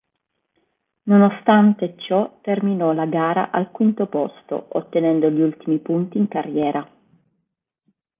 Nonostante 1.03 1.93
ciò 1.95 2.39
terminò 2.41 2.91
la 2.91 3.05
gara 3.05 3.51
al 3.51 3.69
quinto 3.69 4.07
posto, 4.07 4.69
ottenendo 4.75 5.29
gli 5.29 5.41
ultimi 5.41 5.77
punti 5.77 6.17
in 6.17 6.27
carriera. 6.27 6.91